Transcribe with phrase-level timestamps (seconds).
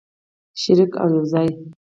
[0.61, 1.47] شریک او یوځای.